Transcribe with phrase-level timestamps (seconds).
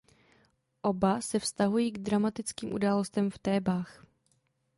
[0.83, 4.05] Oba se vztahují k dramatickým událostem v Thébách.